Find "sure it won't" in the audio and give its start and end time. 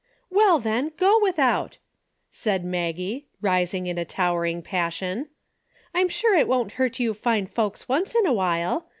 6.09-6.71